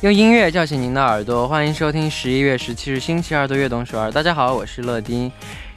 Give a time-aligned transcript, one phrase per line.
[0.00, 4.12] 用音乐叫醒您的耳朵，欢迎收听十一月十七日星期二的悦动首尔。
[4.12, 5.30] 大家好，我是乐丁。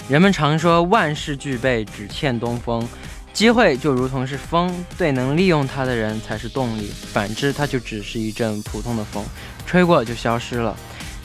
[0.07, 2.87] 人们常说万事俱备，只欠东风。
[3.33, 9.25] 机会就如同是风，对能利用它的人才是动力；反之，它就只是一阵普通的风，
[9.65, 10.77] 吹过就消失了。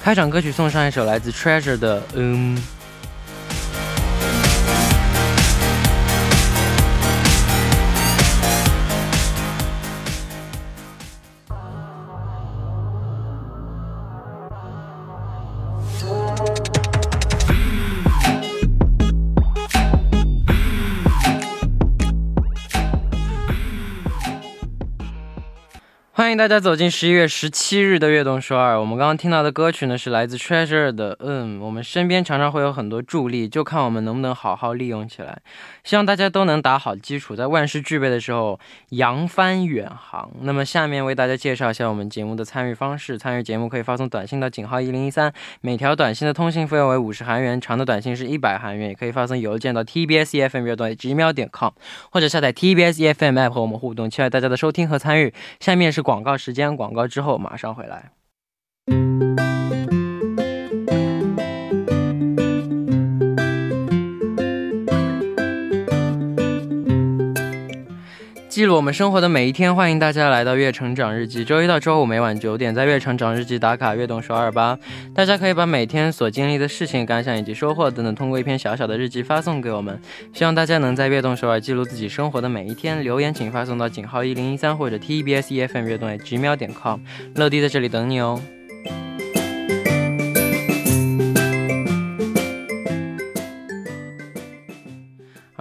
[0.02, 2.56] 开场歌曲送上一首来自 Treasure 的《嗯》。
[26.26, 28.80] 欢迎大家走进十一月十七日的悦动首尔。
[28.80, 31.16] 我们刚刚听到的歌曲呢，是来自 Treasure 的。
[31.20, 35.38] 嗯，我们身边常常会有很多助力，就看我们能不能好好利用起来。
[35.84, 40.28] 希望大家都能打好基础，在万事俱备的时候扬帆远航。
[40.40, 43.16] 那么，下面为大家介绍一下我们节目的参与方式。
[43.16, 48.88] 参与节目可以发送短信到井号一零一三，每条短信的通信费用为五十韩元，长的短信是一百韩元。
[48.88, 51.70] 也可以发送邮件到 tbs efm 乐段几秒点 com，
[52.10, 54.10] 或者下载 tbs efm app 和我们互动。
[54.10, 55.32] 期待大家的收听和参与。
[55.60, 56.15] 下面是广。
[56.16, 58.10] 广告时间，广告之后马上回来。
[68.56, 71.44] 记录我们生活的每一天，欢迎大家来到月成长日记。
[71.44, 74.78] 周一到周五每晚九点，在月成长日记打卡悦动首尔吧。
[75.14, 80.00] 大家可以把每天所经历的事情、感想以及收获等等，通过一篇小小的日记发送给我们。
[80.32, 83.04] 希望大家能在悦动首尔记录自己生活的每一天。
[83.04, 87.00] 留言请发送到井号一零一三或者 TBS EFM 月动 gmail 点 com。
[87.34, 88.40] 乐迪在这里等你哦。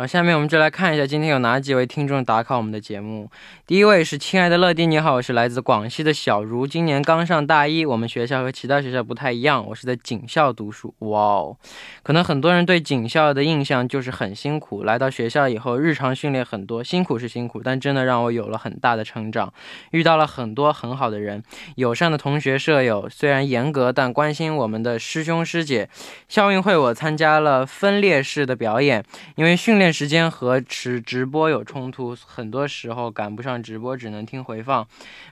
[0.08, 3.30] 下面我们就来看一下今天有哪几位听众打卡我们的节目。
[3.66, 7.84] 第一位是亲爱的乐迪，你好，我是来自广西的小茹，今年刚上大一。
[7.86, 10.94] 我们学校和其他学校不太一样，我是在警校读书。
[11.00, 11.58] 哇哦，
[12.04, 14.84] 可能很多人对警校的印象就是很辛苦。
[14.84, 19.52] 来到学校以后，日常训练很多，辛苦是辛苦，但真的让我有了很大的成长，
[19.90, 21.42] 遇到了很多很好的人，
[21.78, 23.10] 友善的同学舍友。
[23.10, 25.90] 虽然严格，但关心我们的师兄师姐。
[26.30, 29.04] 校运会我参加了分列式的表演，
[29.36, 29.95] 因为训练。
[29.96, 34.86] 时间和直直播有冲突，很多时候赶不上直播，只能听回放。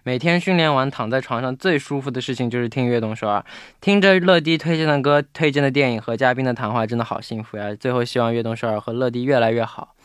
[0.03, 3.43] 每天训练完躺在床上，最舒服的事情就是听悦动首尔，
[3.81, 7.75] 听着乐迪推荐的歌、推荐的电影和嘉宾的谈话，真的好幸福呀！
[7.75, 9.95] 最后希望悦动首尔和乐迪越来越好。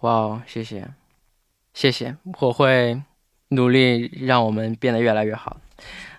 [0.00, 0.86] 哇哦，谢谢，
[1.72, 3.00] 谢谢，我会
[3.48, 5.56] 努力让我们变得越来越好。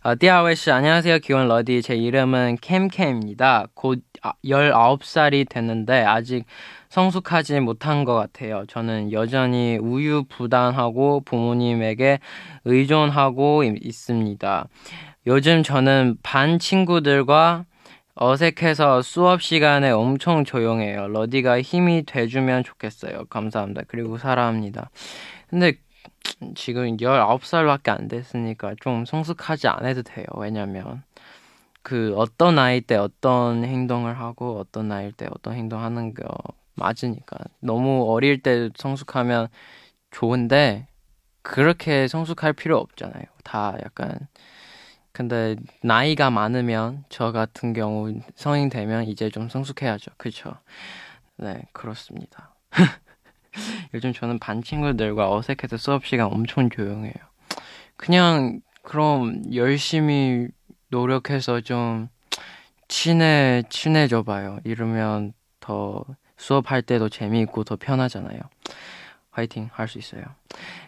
[0.04, 1.20] 어, 디아웨씨 안녕하세요.
[1.20, 1.82] 기원 러디.
[1.82, 3.68] 제 이름은 캠캠입니다.
[3.74, 6.46] 곧 아, 19살이 됐는데 아직
[6.90, 8.66] 성숙하지 못한 것 같아요.
[8.68, 12.20] 저는 여전히 우유부단하고 부모님에게
[12.66, 14.68] 의존하고 있습니다.
[15.28, 17.66] 요즘 저는 반 친구들과
[18.16, 21.08] 어색해서 수업 시간에 엄청 조용해요.
[21.08, 23.26] 러디가 힘이 돼주면 좋겠어요.
[23.26, 23.82] 감사합니다.
[23.88, 24.90] 그리고 사랑합니다.
[25.50, 25.74] 근데
[26.56, 30.26] 지금 19살밖에 안 됐으니까 좀 성숙하지 않아도 돼요.
[30.38, 31.04] 왜냐면
[31.82, 36.26] 그 어떤 나이 때 어떤 행동을 하고 어떤 나이 때 어떤 행동하는 거
[36.76, 39.48] 맞으니까 너무 어릴 때 성숙하면
[40.12, 40.88] 좋은데
[41.44, 43.24] 그렇게 성숙할 필요 없잖아요.
[43.44, 44.28] 다 약간
[45.12, 50.12] 근데 나이가 많으면 저 같은 경우 성인 되면 이제 좀 성숙해야죠.
[50.18, 50.58] 그렇죠?
[51.38, 52.54] 네, 그렇습니다.
[53.95, 57.15] 요즘 저는 반 친구들과 어색해서 수업 시간 엄청 조용해요.
[57.97, 60.49] 그냥 그럼 열심히
[60.89, 62.09] 노력해서 좀
[62.89, 64.59] 친해 친해져 봐요.
[64.65, 66.05] 이러면 더
[66.37, 68.41] 수업할 때도 재미있고 더 편하잖아요.
[69.31, 70.25] 화이팅 할 수 있어요.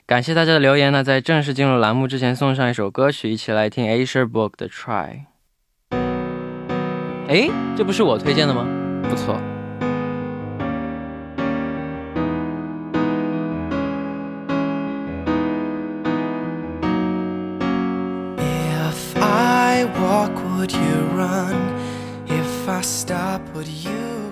[0.06, 5.26] 感谢大家的留言呢，在正式进入栏目之前送上一首歌曲，一起来听 Asia Book 的 Try。
[7.28, 8.66] 哎，这不是我推荐的吗？
[9.08, 9.41] 不错。
[21.28, 21.56] Run?
[22.28, 24.27] If I stop, would you?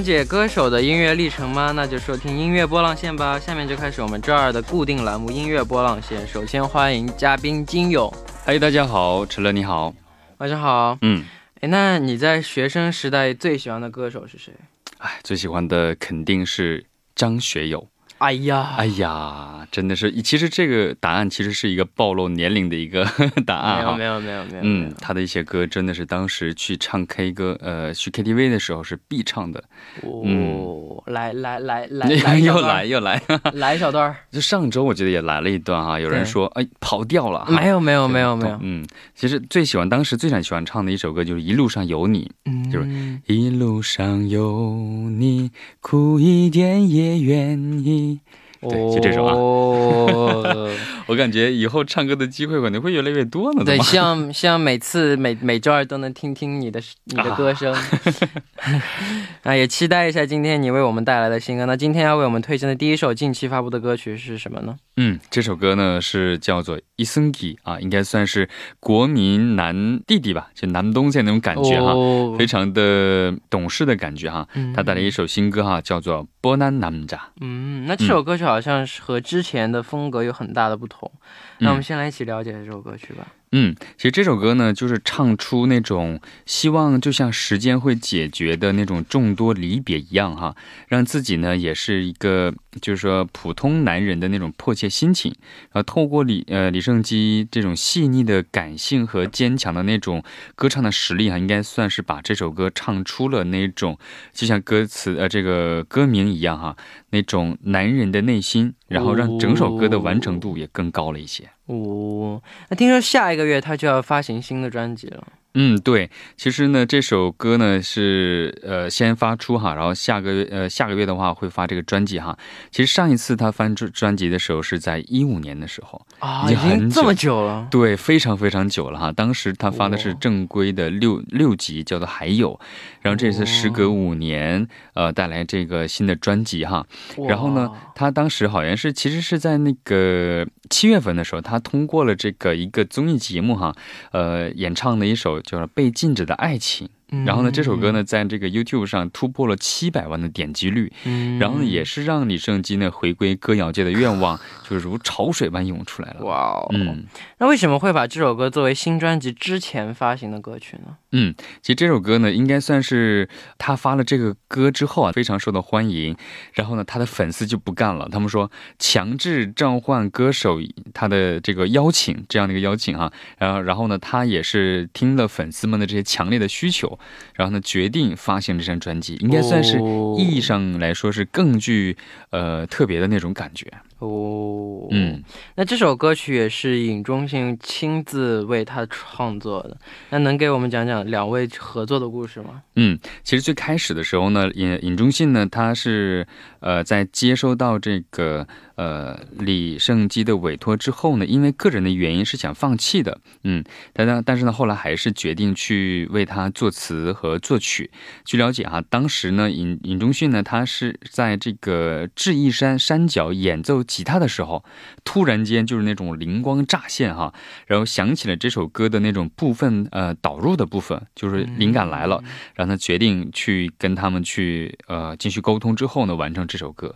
[0.00, 1.72] 想了解歌手的音乐历程吗？
[1.72, 3.38] 那就收听音乐波浪线吧。
[3.38, 6.26] 下面就开始我们这儿的固定栏目——音乐波浪线。
[6.26, 8.10] 首先欢迎嘉宾金勇。
[8.46, 9.94] 嗨，大家好，陈乐你好，
[10.38, 10.96] 晚上好。
[11.02, 11.26] 嗯，
[11.60, 14.54] 哎，那你在学生时代最喜欢的歌手是谁？
[14.96, 17.86] 哎，最喜欢的肯定是张学友。
[18.20, 23.02] 哎呀，哎呀，真的是，其实这个答案其实是一个暴露年龄的一个
[23.46, 23.96] 答案啊。
[23.96, 24.60] 没有，没有，没有，没有。
[24.62, 29.64] 嗯，他的一些歌真的是当时去唱 K 歌，呃，去 KTV 的时候是必唱的。
[30.02, 33.22] 哦，来来来 来，又来又来，
[33.54, 34.14] 来一小段。
[34.30, 37.46] 就上周我觉得也来了一段哈，有人说哎跑调了。
[37.48, 38.58] 没有，没有，没有，没有。
[38.60, 42.30] 嗯，其实最喜欢当时最想喜欢唱的一首歌就是《一路上有你》，
[42.70, 42.86] 就是
[43.26, 45.50] 一路上有你，
[45.80, 48.09] 苦一点也愿意。
[48.10, 48.20] me.
[48.68, 49.34] 对，就这首啊，
[51.06, 53.64] 我感觉以后唱歌的机会可能会越来越多呢。
[53.64, 57.74] 对，希望希望每次每每周二都能听听你的你的歌声。
[59.42, 61.64] 啊，也期待一下今天你为我们带来的新歌。
[61.64, 64.76] 那今天要为我们推荐的第一首近期发布的歌曲是什么呢？
[64.96, 68.46] 嗯，这首歌呢是叫做《伊森吉》啊，应该算是
[68.78, 71.94] 国民男弟弟吧，就男东家那种感觉哈，
[72.36, 74.46] 非常的懂事的感觉哈。
[74.74, 77.16] 他带来一首新歌哈，叫做《波南南扎》。
[77.40, 81.10] 嗯，那这首歌曲好像是和之前的风格有很大的不同。
[81.58, 83.26] 那我们先来一起了解这首歌曲吧。
[83.28, 90.54] 嗯，嗯其实这首歌呢，就是唱出那种希望，就像时间会解决的那种众多离别一样哈，
[90.86, 95.34] 让自己呢也是一个，就是说普通男人的那种迫切心情，
[95.72, 100.22] 然后透过李呃李胜基这种细腻的感性和坚强的那种
[100.54, 103.98] 歌唱的实力哈，应该算是把这首歌唱出了那种，
[104.32, 106.76] 就像歌词呃这个歌名一样哈，
[107.10, 111.50] 那种男人的内心，然后让整首歌的完成度也更高了一些。
[111.70, 115.24] 哦那听说下一个月他就要发行新的专辑了。
[115.54, 122.38] 嗯，对，其实呢，这首歌呢是呃先发出哈，然后下个月呃下个月的话会发这个专辑哈。
[122.70, 129.10] 其实上一次他翻专专辑的时候是在一五年的时候啊，已经这么久了，对，非常非常久了哈。
[129.10, 132.60] 当时他发的是正规的六六集，叫做还有，
[133.00, 136.86] 然后这次时隔五年呃带来这个新的专辑哈。
[137.28, 143.74] 然后呢，他当时好像是其实是在那个七月份的时候，他通过了这个一个综艺节目哈，
[144.12, 145.39] 呃演唱的一首。
[145.42, 146.88] 叫被禁止的爱情。
[147.26, 156.24] 然后呢，这首歌呢，在这个 YouTube 上突破了七百万的点击率，嗯然后呢，也是让李圣基呢回归歌谣界的愿望，就如潮水般涌出来了。
[156.24, 157.04] 哇哦，嗯，
[157.40, 160.98] 那为什么会把这首歌作为新专辑之前发行的歌曲呢？
[161.12, 163.26] 嗯，其实这首歌呢，应该算是
[163.56, 166.14] 他发了这个歌之后啊，非常受到欢迎。
[166.52, 170.60] 然后呢，他的粉丝就不干了，他们说强制召唤歌手
[170.92, 176.98] 他的这个邀请这样的一个邀请啊，然后然后呢，他也是听了粉丝们的这些强烈的需求。
[177.32, 179.78] 然后呢，决定发行这张专辑，应该算是
[180.18, 181.96] 意义上来说是更具
[182.32, 183.66] 呃特别的那种感觉。
[184.00, 185.22] 哦，嗯，
[185.56, 189.76] 那这首歌曲也是尹中信亲自为他创作的，
[190.08, 192.62] 那能给我们讲讲两位合作的故事吗？
[192.76, 196.26] 嗯，其实最开始的时候呢，尹尹中信呢，他是
[196.60, 198.46] 呃在接收到这个
[198.80, 203.62] 呃李胜基的委托之后呢，因为个人的原因是想放弃的，嗯，
[203.92, 207.90] 但但但是呢，后来还是决定去为他作词和作曲。
[208.24, 213.84] 据了解哈，当时呢，尹尹忠信呢，他是在这个智异山山脚演奏。
[213.90, 214.64] 吉他的时候，
[215.04, 217.34] 突然间就是那种灵光乍现哈，
[217.66, 222.22] 然后想起了这首歌的那种部分，呃，导入的部分，就是灵感来了，
[222.54, 226.94] 让他决定去跟他们去呃继续沟通之后呢，完成这首歌。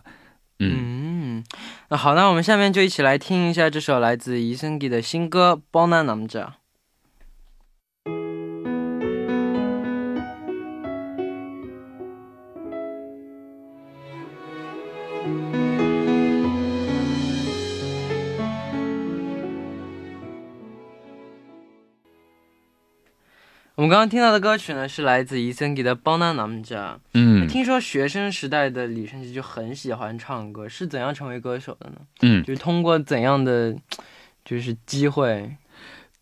[0.59, 1.43] 嗯，
[1.89, 6.53] 那好，那我们下面就一起来听一下这首来自伊森吉的新歌《包男男者》。
[23.75, 26.93] 我们刚刚听到的歌曲呢，是来自伊森吉的《邦纳南家》。
[27.13, 31.97] 嗯，听说学生时代的李圣杰就很喜欢唱歌，是怎样成为歌手的呢？
[32.21, 33.75] 嗯，就是通过怎样的
[34.45, 35.57] 就是机会？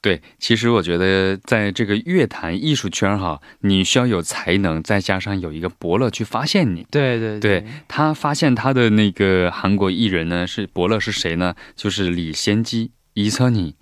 [0.02, 6.88] 对，其实我觉得在这个乐坛艺术圈哈，你需要有才能，再加上有一个伯乐去发现你。
[6.90, 11.54] 对对对，他发现他的那个韩国艺人呢，是伯乐是谁呢？
[11.76, 13.76] 就是李先基伊森尼，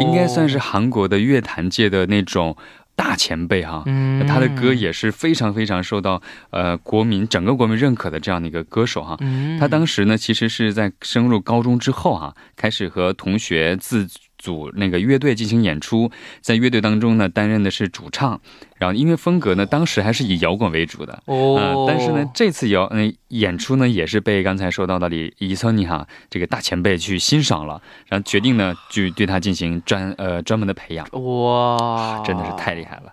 [0.00, 2.56] 应该算是韩国的乐坛界的那种。
[3.00, 3.82] 大前辈哈，
[4.28, 9.16] 他的歌也是非常非常受到呃国民整个国民认可的这样的一个歌手哈。
[9.58, 14.06] 他当时呢，其实是在升入高中之后哈，开始和同学自。
[14.40, 18.40] 组那个乐队进行演出，在乐队当中呢，担任的是主唱。
[18.78, 21.22] 然后音乐风格呢，当时还是以摇滚为主的。
[21.26, 21.84] 哦。
[21.86, 31.06] 但是呢，这次摇嗯演出呢，也是被刚才说到的李伊森尼哈这个大前辈去欣赏了，然后决定呢，就对他进行专呃专门的培养。
[31.12, 33.12] 哇，真的是太厉害了。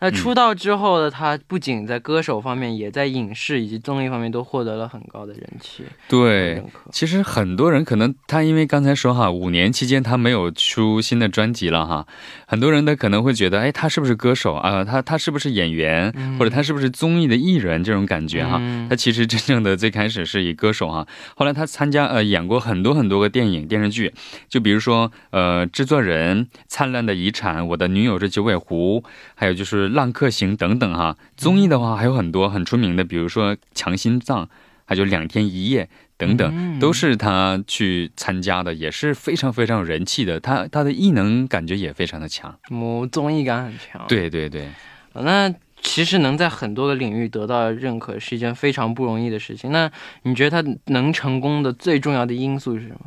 [0.00, 5.82] 那出道之后的他，不仅在歌手方面，也在影视以及综艺方面都获得了很高的人气。
[6.08, 6.62] 对，
[6.92, 12.06] 其实很多人可能他因为刚才说哈，五年期间他没有出新的专辑了哈，
[12.46, 14.84] 很多人呢可能会觉得，哎，他是不是歌手啊？
[14.84, 16.14] 他他是不是演员？
[16.38, 17.82] 或者他是不是综艺的艺人？
[17.82, 24.14] 这种感觉哈，他其实真正的最开始是以歌手哈，后来他参加呃演过很多很多个电影电视剧，
[24.48, 29.02] 就比如说呃制作人、灿烂的遗产、我的女友是九尾狐，
[29.34, 29.87] 还有就是。
[29.88, 34.48] 浪客行等等哈，综艺的话还有很多很出名的，比如说强心脏，
[34.84, 40.40] 还有两天一夜等等，都是他去参加的，也是非常非常有人气的。
[40.40, 44.04] 他他的异能感觉也非常的强，哦，综艺感很强。
[44.08, 44.68] 对对对，
[45.14, 49.70] 那其实能在很多的领域得到认可是一件非常不容易的事情。
[49.70, 49.90] 那
[50.22, 53.00] 你觉得他能成功的最重要的因素是什么？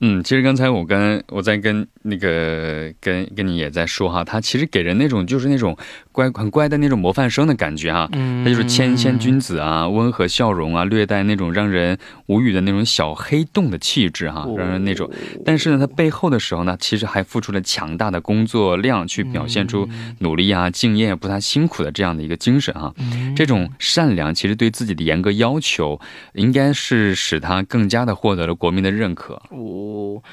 [0.00, 5.76] 嗯，其实刚才我跟我在跟那个跟跟你也在说哈，他其实给人那种就是那种
[6.12, 15.10] 乖很乖的那种模范生的感觉哈，他就是谦谦君子啊，温和笑容啊，略带那种让人无语的那种小黑洞的气质哈，让人那种。
[15.44, 19.88] 但是呢，他背后的时候呢，其实还付出了强大的工作量，去表现出
[20.20, 22.94] 努力啊、敬业、不太辛苦的这样的一个精神哈。
[23.34, 26.00] 这种善良，其实对自己的严格要求，
[26.34, 29.42] 应该是使他更加的获得了国民的认可。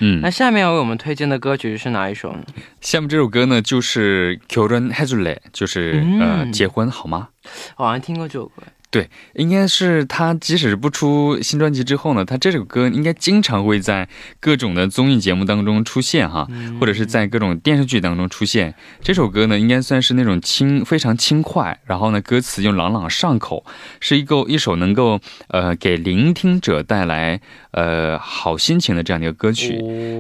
[0.01, 2.45] 嗯，那下面要为我们推荐的歌曲是哪一首呢？
[2.81, 7.29] 下面这首歌呢，就是《결혼해줄 래》，就是呃，结婚好吗？
[7.75, 8.63] 好像听过这首歌。
[8.93, 14.09] 对，应该是他，即使是不出新专辑之后呢，他这首歌应该经常会在
[14.41, 16.49] 各种的综艺节目当中出现哈，
[16.81, 18.75] 或者是在各种电视剧当中出现。
[19.01, 23.65] 这首歌呢，应该算是那种轻，非常轻快，然后呢，歌词又朗朗上口，
[24.01, 27.41] 是一个一首能够呃给聆听者带来
[27.76, 29.78] 呃好心情的这样的一个歌曲。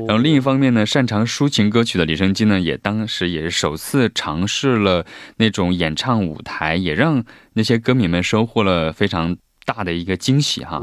[0.07, 5.05] 然后另一方面呢，擅长抒情歌曲的李胜基呢，也当时也是首次尝试了
[5.37, 7.25] 那种演唱舞台，也让。
[7.57, 10.81] 那些歌迷们收获了非常大的一个惊喜哈，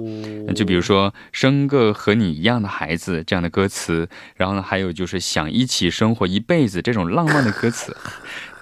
[0.55, 7.95] 就比如说生个和你一样的孩子这样的歌词，然后呢，还有就是想一起生活一辈子这种浪漫的歌词。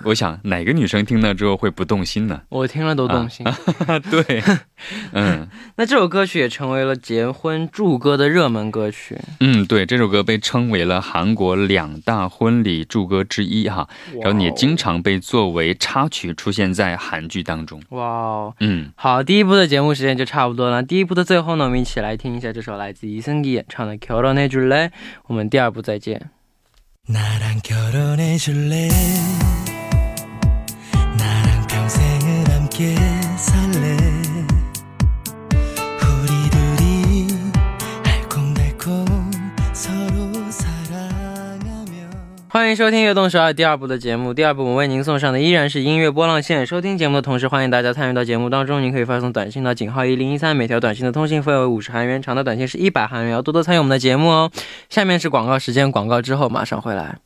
[0.03, 2.41] 我想哪个女生听了之后会不动心呢？
[2.50, 3.45] 我听了都动心。
[4.12, 4.43] 对，
[5.13, 5.47] 嗯，
[5.77, 9.17] 那这首歌曲也成为了结婚祝歌的热门歌曲。
[9.39, 13.88] 嗯，对，这首歌被称为了韩国两大婚礼祝歌之一哈，
[14.21, 17.81] 然后也经常被作为插曲出现在韩剧当中。
[17.89, 20.83] 哇哦，嗯，好，第一部的节目时间就差不多了。
[20.83, 24.89] 第一部的最后呢，我们一起来听一下这首来自이승기演唱的《결혼해줄 래》。
[25.27, 26.29] 我们第二部再见。
[42.52, 44.34] 欢迎收听《悦动十二》第二部的节目。
[44.34, 46.66] 第二部我为您送上的依然是音乐波浪线。
[46.66, 48.82] 收听节目的同时，欢迎大家参与到节目当中。
[48.82, 53.32] 您可以发送短信到井号一零一三，每条短信的通信费为五十韩元，长的短信是一百韩元。
[53.32, 54.50] 要多多参与我们的节目哦。
[54.88, 57.18] 下面是广告时间，广告之后马上回来。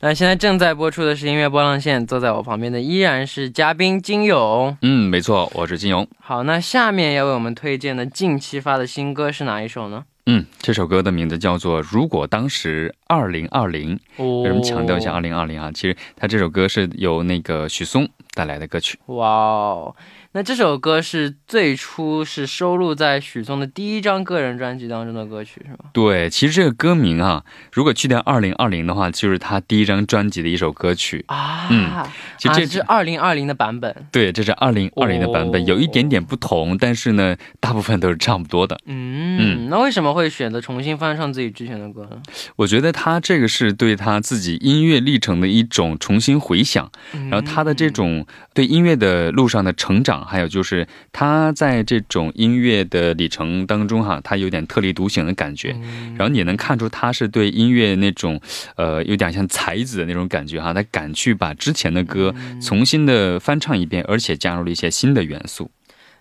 [0.00, 4.76] 那现在正在播出的是音乐波浪线，坐在我旁边的依然是嘉宾金勇。
[4.82, 6.06] 嗯，没错，我是金勇。
[6.20, 10.04] 好，那下面要为我们推荐的近期发的新歌是哪一首呢？
[10.26, 13.98] 嗯，这首歌的名字叫做《如果当时二零二零》，
[14.42, 15.72] 为什么强调一下二零二零啊？
[15.72, 18.98] 其实他这首歌是由那个许嵩带来的歌曲。
[19.06, 19.96] 哇哦。
[20.32, 25.78] 那这首歌是最初是收录在许嵩的第一张个人专辑当中的歌曲，是吗？
[25.92, 31.66] 对，其实这个歌名啊，如果去掉二零二零的话，就是他第一张专辑的一首歌曲啊。
[31.70, 31.90] 嗯，
[32.36, 34.06] 其实这是二零二零的版本。
[34.12, 38.78] 对，这是二零二零的版本，有一点点不同，但是呢，大部分都是差不多的。
[38.84, 42.22] 嗯，那为什么会选择重新翻唱自己之前的歌呢？
[42.54, 46.90] 我觉得他这个是对他自己音乐历程的一种重新回想，
[47.30, 50.24] 然后他的这种对音乐的路上的成长。
[50.26, 55.76] 还有就是他在这种音乐的里程当中哈，他有点特立独行的感觉，
[56.16, 58.40] 然后也能看出他是对音乐那种
[58.74, 65.70] 呃有点像才子的那种感觉哈，他敢去把之前的歌重新的翻唱一遍，而且加入了一些新的元素。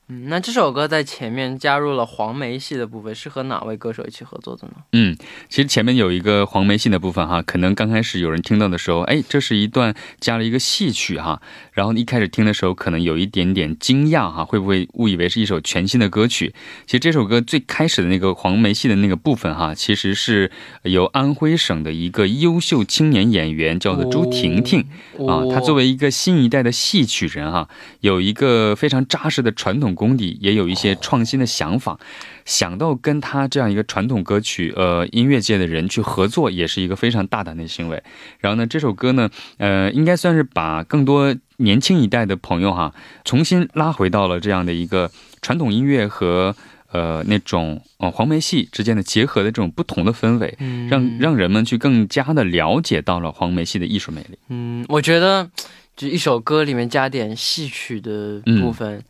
[0.10, 4.76] 嗯，那这首歌在前面加入了黄梅戏的部分，是和哪位歌手一起合作的呢？
[4.94, 5.18] 嗯，
[5.50, 11.42] 其实前面有一个黄梅戏的部分哈，可能刚开始有人听到的时候，哎，这是一段加了一个戏曲哈，
[11.74, 16.56] 然后一开始听的时候可能有一点点惊讶哈，会不会误以为是一首全新的歌曲？
[16.86, 20.50] 其实这首歌最开始的那个黄梅戏的那个部分哈，其实是
[20.84, 24.88] 由安徽省的一个优秀青年演员叫做朱婷婷
[25.28, 27.68] 啊，她作为一个新一代的戏曲人哈，
[28.00, 29.97] 有一个非常扎实的传统。
[29.98, 32.00] 功底，也有一些创新的想法，
[32.46, 38.02] 想到跟他这样一个传统歌曲呃音乐界的人去合作，也是一个非常大胆的行为。
[38.40, 42.94] 然后呢，这首歌呢，呃，应该算是把更多年轻一代的朋友哈，
[43.26, 45.12] 重新拉回到了这样的一个
[45.42, 46.56] 传统音乐和。
[46.94, 50.58] 呃，那种呃黄梅戏之间的结合的这种不同的氛围，
[50.90, 54.40] 让让人们去更加的了解到了黄梅戏的艺术魅力。
[54.48, 55.48] 嗯，我觉得
[55.98, 59.04] 就一首歌里面加点戏曲的部分，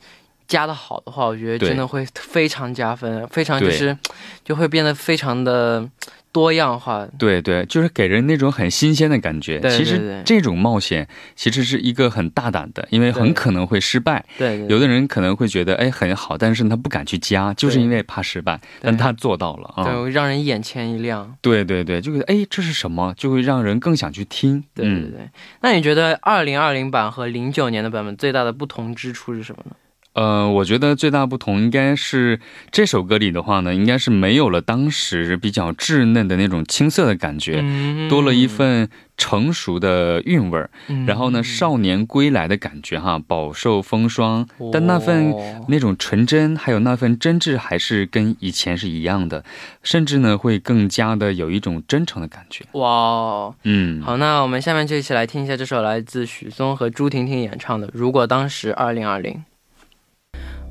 [0.48, 3.98] 加的好的话，我觉得真的会非常加分，非常就是
[4.44, 5.90] 就会变得非常的。
[6.30, 9.60] 多样化，对对，就是给人那种很新鲜的感觉。
[9.72, 14.24] 其实这种冒险其实是一个很大胆的，因为很可能会失败。
[14.38, 18.60] 对，有的人可能会觉得哎很好，但是他不敢去加，就是因为怕失败。
[18.82, 21.36] 但他做到了啊，对，让人眼前一亮。
[21.42, 24.64] 对对对，就觉得哎这是什么，就会让人更想去听。
[24.76, 25.30] 对对对，
[25.62, 29.76] 那你觉得二零二零版和零九年的版本最大的不同之处是什么呢？
[30.18, 32.40] 呃，我觉得最大不同应该是
[32.72, 37.64] 这首歌里的话呢，应该是没有了当时比较稚嫩的那种青涩的感觉，
[38.10, 40.72] 多了一份成熟的韵味儿。
[41.06, 45.36] 然后呢，少年归来的感觉哈，饱受风霜，但那份
[45.68, 49.44] 那种纯真，还有那份真挚，还是跟以前是一样的，
[49.84, 52.66] 甚至呢会更加的有一种真诚的感觉。
[52.72, 59.34] 哇，嗯，好，那我们下面就一起来听一下这首来自许嵩和朱婷婷演唱的《如果当时二零二零》。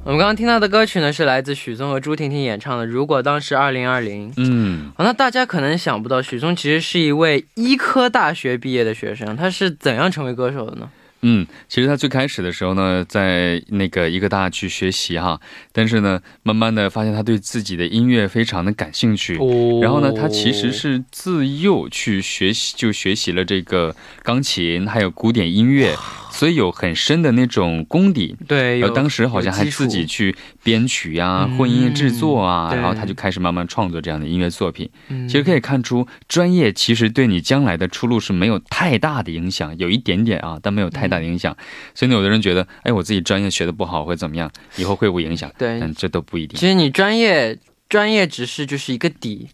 [0.07, 4.31] 我们刚刚听到的歌曲呢，是来自许嵩和朱婷婷演唱的《如果当时二零二零》。
[4.37, 10.89] 嗯，好，那大家可能想不到，许嵩其实是一位医科大学毕业的学生，他是怎样成为歌手的呢？
[11.23, 15.41] 嗯，其实他最开始的时候呢，在那个医科大去学习哈，
[15.73, 19.81] 但是呢，慢慢的发现他对自己的音乐非常的感兴趣，哦。
[19.83, 25.95] 然后呢，他其实是自幼去学习，就学习了这个钢琴，还有古典音乐。
[26.29, 34.87] 所以有很深的那种功底，对，然后当时好像还自己去编曲呀、混音制作啊，然后他就开始慢慢创作这样的音乐作品。
[35.09, 41.57] 其实可以看出，专业其实对你将来的出路是没有太大的影响，有一点点啊，但没有太大的影响。
[41.95, 45.53] 所以呢，有的人觉得，哎，我自己专业学的不好会怎么样，以后会不会影响？
[45.59, 46.59] 对，但这都不一定。
[46.59, 49.49] 其实你专业专业只是就是一个底。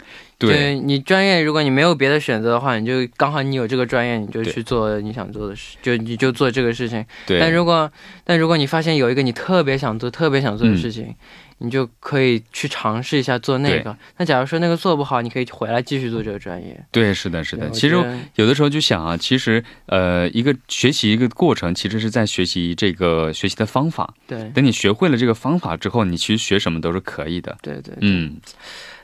[0.48, 7.05] 对你专业，如果你没有别的选择的话，你就刚好你有这个专业，你就去做你想做的事，就你就做这个事情。
[7.26, 7.38] 对。
[7.38, 7.90] 但如果
[8.24, 11.14] 但如果你发现有一个你特别想做、特别想做的事情，
[11.59, 13.96] 你就可以去尝试一下做那个。
[14.16, 16.85] 那假如说那个做不好，你可以回来继续做这个专业。
[16.90, 17.70] 对，是的，是的。
[17.70, 17.94] 其实
[18.35, 24.12] 有的时候就想啊，其实呃，一个学习一个过程，其实是在学习这个学习的方法。
[24.26, 24.50] 对。
[24.55, 27.57] 等你学会了这个方法之后，你其实学什么都是可以的。
[27.62, 27.94] 对对。
[28.00, 28.37] 嗯。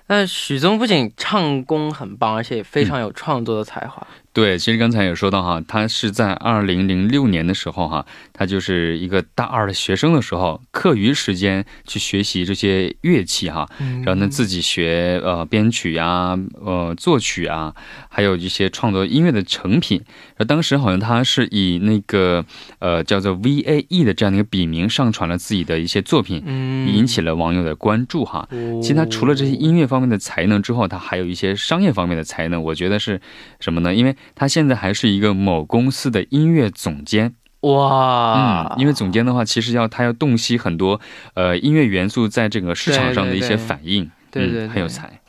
[0.09, 4.07] 那许嵩不仅唱功很棒，而且也非常有创作的才华。
[4.39, 13.69] 对，其实刚才也说到哈，他是在二零零六年的时候哈，他就是一个大二的学生的时候，课余时间去学习这些乐器哈，
[14.05, 17.75] 然后呢自己学呃编曲呀，呃作曲啊，
[18.09, 20.05] 还有一些创作音乐的成品。
[20.37, 22.45] 而当时好像他是以那个
[22.79, 26.45] 呃叫做 V A E 的这样的一个笔名上传了自己的一些作品，
[26.87, 28.49] 引起了网友的关注哈。
[28.81, 32.63] 其实他除了这些音乐方面的才能之后，他还有一些商业方面的才能。
[32.63, 33.21] 我觉得是
[33.59, 33.93] 什么呢？
[33.93, 41.01] 因为他现在还是一个某公司的音乐总监哇，嗯，因为总监的话，其实要他要洞悉很多
[41.35, 45.21] 呃音乐元素在这个市场上的一些反应，对对，很有才。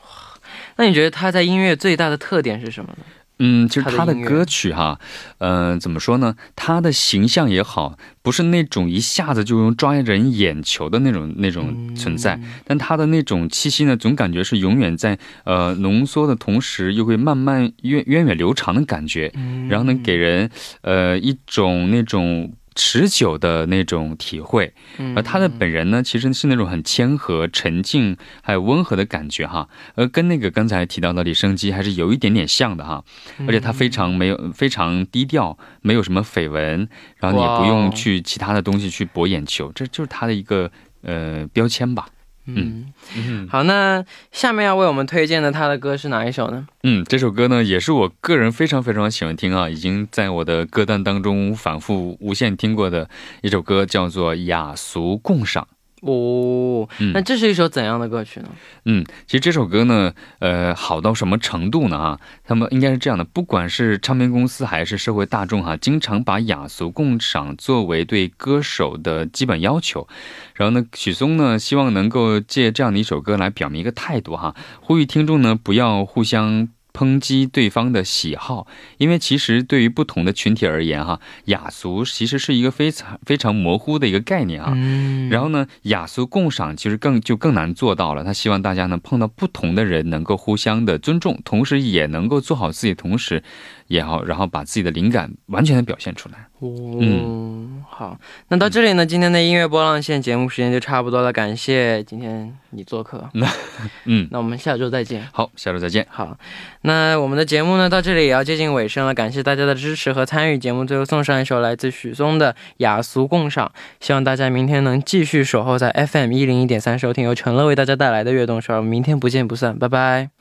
[0.75, 3.03] 那你觉得他在音乐最大的特点是什么呢？
[3.39, 4.99] 嗯，就是他的歌曲哈，
[5.37, 6.35] 呃，怎么说呢？
[6.55, 19.31] 他的形象也好，不是那种一下子就用抓人眼球的那种那种存在，但他的那种气息呢，总感觉是永远在呃浓缩的同时，又会慢慢源源远流长的感觉，
[19.69, 20.49] 然后呢，给人
[20.81, 22.51] 呃一种那种。
[22.79, 24.73] 持久的那种体会，
[25.13, 33.03] 而他的本人呢，其实是那种很谦和、沉静，还有温和的感觉哈，而跟那个刚才提到的李生基还是有一点点像的哈，
[33.45, 36.87] 而且他非常没有非常低调，没有什么绯闻，
[37.17, 42.07] 然后你也不用去其他的东西去博眼球，这就是他的一个呃标签吧。
[42.55, 46.67] 嗯，好，那下面要为我们推荐的他的歌是哪一首呢？
[46.83, 53.09] 嗯，这首歌呢也是我个人非常非常喜欢听啊，已经在我的歌单当中反复无限听过的
[53.41, 55.67] 一首歌，叫做《雅俗共赏》。
[56.01, 58.49] 哦，那这是一首怎样的歌曲呢？
[58.85, 61.97] 嗯，其实这首歌呢，呃，好到什么程度呢？
[61.97, 70.07] 啊，他们应该是这样的，不管是唱片公司还是社会大众哈，经常把雅俗共赏作为对歌手的基本要求。
[70.53, 84.73] 然后呢，许嵩呢，希望能够借这样的一首歌来表明一个态度哈，呼吁听众呢不要互相抨击对方的喜好，因为其实对于不同的群体而言，哈，雅俗其实是一个非常非常模糊的一个概念啊。
[84.75, 85.29] 嗯。
[85.29, 88.23] 然后呢，雅俗共赏其实更就更难做到了。
[88.23, 93.43] 他希望大家呢碰到不同的人能够互相的尊重，同时也能够做好自己，同时
[93.89, 96.47] 也好，然后把自己的灵感完全的表现出来。
[96.61, 98.17] 嗯，好，
[98.49, 101.33] 那到这里呢，今天的音乐波浪线节目时间就差不多了。
[101.33, 103.29] 感谢今天你做客。
[103.33, 103.47] 那，
[104.05, 105.25] 嗯，那我们下周再见。
[105.31, 106.05] 好，下周再见。
[106.09, 106.37] 好，
[106.81, 109.13] 那我们的节目呢，到这里也要接近尾声了。
[109.13, 110.57] 感谢大家的支持和参与。
[110.57, 113.71] 节目最后送上一首来自许嵩的《雅俗共赏》，
[114.05, 118.81] 希望大家明天能继续守候在 FM 一零一点三收听由陈乐为大家带来的悦动首尔。
[118.81, 120.38] 明天不见不散，拜拜。